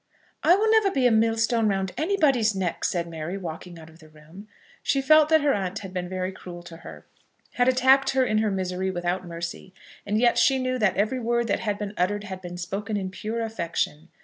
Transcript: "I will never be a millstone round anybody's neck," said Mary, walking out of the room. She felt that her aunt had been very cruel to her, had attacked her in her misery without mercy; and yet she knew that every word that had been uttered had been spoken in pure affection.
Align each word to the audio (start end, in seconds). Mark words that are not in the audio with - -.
"I 0.41 0.55
will 0.55 0.71
never 0.71 0.89
be 0.89 1.05
a 1.05 1.11
millstone 1.11 1.67
round 1.67 1.91
anybody's 1.95 2.55
neck," 2.55 2.83
said 2.85 3.05
Mary, 3.07 3.37
walking 3.37 3.77
out 3.77 3.87
of 3.87 3.99
the 3.99 4.09
room. 4.09 4.47
She 4.81 4.99
felt 4.99 5.29
that 5.29 5.41
her 5.41 5.53
aunt 5.53 5.77
had 5.81 5.93
been 5.93 6.09
very 6.09 6.31
cruel 6.31 6.63
to 6.63 6.77
her, 6.77 7.05
had 7.51 7.67
attacked 7.67 8.13
her 8.13 8.25
in 8.25 8.39
her 8.39 8.49
misery 8.49 8.89
without 8.89 9.27
mercy; 9.27 9.75
and 10.03 10.17
yet 10.19 10.39
she 10.39 10.57
knew 10.57 10.79
that 10.79 10.97
every 10.97 11.19
word 11.19 11.45
that 11.49 11.59
had 11.59 11.77
been 11.77 11.93
uttered 11.97 12.23
had 12.23 12.41
been 12.41 12.57
spoken 12.57 12.97
in 12.97 13.11
pure 13.11 13.41
affection. 13.41 14.09